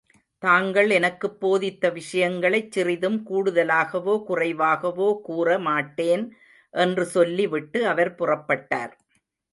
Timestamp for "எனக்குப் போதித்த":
0.89-1.89